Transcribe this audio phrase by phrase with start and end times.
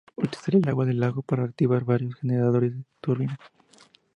[0.15, 3.37] Utiliza el agua del lago para activar varios generadores de turbina.